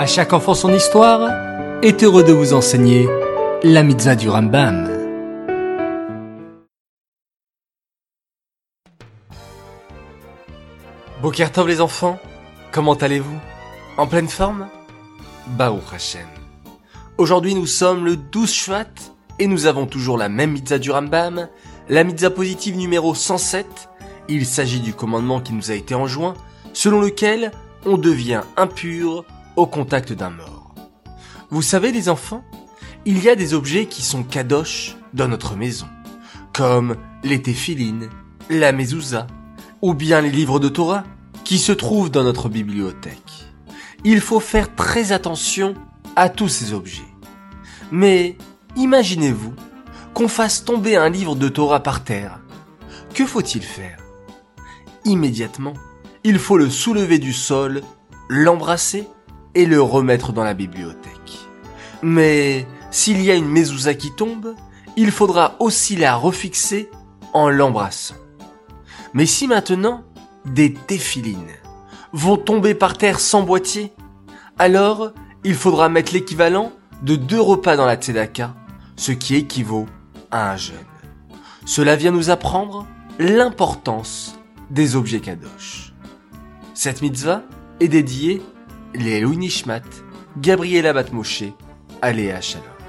À 0.00 0.06
chaque 0.06 0.32
enfant 0.32 0.54
son 0.54 0.72
histoire 0.72 1.28
est 1.82 2.02
heureux 2.02 2.24
de 2.24 2.32
vous 2.32 2.54
enseigner 2.54 3.06
la 3.62 3.82
mitzvah 3.82 4.16
du 4.16 4.30
Rambam. 4.30 4.88
Bokertov 11.20 11.68
les 11.68 11.82
enfants, 11.82 12.18
comment 12.72 12.94
allez-vous? 12.94 13.38
En 13.98 14.06
pleine 14.06 14.28
forme? 14.28 14.68
Baruch 15.48 15.92
Hashem. 15.94 16.26
Aujourd'hui 17.18 17.54
nous 17.54 17.66
sommes 17.66 18.06
le 18.06 18.16
12 18.16 18.50
Shvat 18.50 18.86
et 19.38 19.46
nous 19.46 19.66
avons 19.66 19.84
toujours 19.84 20.16
la 20.16 20.30
même 20.30 20.52
mitzvah 20.52 20.78
du 20.78 20.90
Rambam, 20.90 21.46
la 21.90 22.04
mitzvah 22.04 22.30
positive 22.30 22.78
numéro 22.78 23.14
107. 23.14 23.90
Il 24.30 24.46
s'agit 24.46 24.80
du 24.80 24.94
commandement 24.94 25.42
qui 25.42 25.52
nous 25.52 25.70
a 25.70 25.74
été 25.74 25.94
enjoint, 25.94 26.32
selon 26.72 27.02
lequel 27.02 27.50
on 27.84 27.98
devient 27.98 28.40
impur 28.56 29.26
contact 29.66 30.12
d'un 30.12 30.30
mort. 30.30 30.74
Vous 31.50 31.62
savez 31.62 31.92
les 31.92 32.08
enfants, 32.08 32.44
il 33.04 33.22
y 33.22 33.28
a 33.28 33.34
des 33.34 33.54
objets 33.54 33.86
qui 33.86 34.02
sont 34.02 34.22
kadosh 34.22 34.96
dans 35.14 35.28
notre 35.28 35.56
maison, 35.56 35.86
comme 36.52 36.96
les 37.24 37.42
téphilines, 37.42 38.08
la 38.48 38.72
mezouza, 38.72 39.26
ou 39.82 39.94
bien 39.94 40.20
les 40.20 40.30
livres 40.30 40.60
de 40.60 40.68
Torah 40.68 41.04
qui 41.44 41.58
se 41.58 41.72
trouvent 41.72 42.10
dans 42.10 42.22
notre 42.22 42.48
bibliothèque. 42.48 43.48
Il 44.04 44.20
faut 44.20 44.40
faire 44.40 44.74
très 44.74 45.12
attention 45.12 45.74
à 46.16 46.28
tous 46.28 46.48
ces 46.48 46.72
objets. 46.72 47.02
Mais 47.90 48.36
imaginez-vous 48.76 49.54
qu'on 50.14 50.28
fasse 50.28 50.64
tomber 50.64 50.96
un 50.96 51.08
livre 51.08 51.34
de 51.34 51.48
Torah 51.48 51.80
par 51.80 52.04
terre. 52.04 52.40
Que 53.14 53.26
faut-il 53.26 53.62
faire? 53.62 53.98
Immédiatement, 55.04 55.74
il 56.24 56.38
faut 56.38 56.56
le 56.56 56.70
soulever 56.70 57.18
du 57.18 57.32
sol, 57.32 57.82
l'embrasser 58.28 59.08
et 59.54 59.66
le 59.66 59.80
remettre 59.80 60.32
dans 60.32 60.44
la 60.44 60.54
bibliothèque. 60.54 61.38
Mais 62.02 62.66
s'il 62.90 63.20
y 63.22 63.30
a 63.30 63.34
une 63.34 63.48
mezouza 63.48 63.94
qui 63.94 64.12
tombe, 64.12 64.54
il 64.96 65.10
faudra 65.10 65.56
aussi 65.60 65.96
la 65.96 66.14
refixer 66.14 66.90
en 67.32 67.48
l'embrassant. 67.48 68.16
Mais 69.14 69.26
si 69.26 69.46
maintenant 69.46 70.04
des 70.44 70.72
téphilines 70.72 71.38
vont 72.12 72.36
tomber 72.36 72.74
par 72.74 72.96
terre 72.96 73.20
sans 73.20 73.42
boîtier, 73.42 73.92
alors 74.58 75.12
il 75.44 75.54
faudra 75.54 75.88
mettre 75.88 76.12
l'équivalent 76.12 76.72
de 77.02 77.16
deux 77.16 77.40
repas 77.40 77.76
dans 77.76 77.86
la 77.86 77.96
tzedaka, 77.96 78.54
ce 78.96 79.12
qui 79.12 79.36
équivaut 79.36 79.86
à 80.30 80.52
un 80.52 80.56
jeûne. 80.56 80.76
Cela 81.64 81.96
vient 81.96 82.10
nous 82.10 82.30
apprendre 82.30 82.86
l'importance 83.18 84.38
des 84.70 84.96
objets 84.96 85.20
kadosh. 85.20 85.92
Cette 86.74 87.02
mitzvah 87.02 87.42
est 87.80 87.88
dédiée 87.88 88.42
les 88.94 89.24
Nishmat, 89.24 89.82
Gabriela 90.36 90.92
Batmoshe, 90.92 91.52
Aléa 92.02 92.40
Shalom. 92.40 92.79